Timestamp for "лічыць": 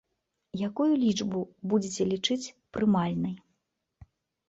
2.15-2.41